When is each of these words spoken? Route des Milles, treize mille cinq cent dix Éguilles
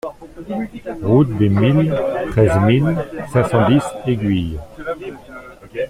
Route 1.03 1.37
des 1.37 1.47
Milles, 1.49 1.95
treize 2.31 2.57
mille 2.65 2.97
cinq 3.31 3.43
cent 3.49 3.69
dix 3.69 3.83
Éguilles 4.07 4.57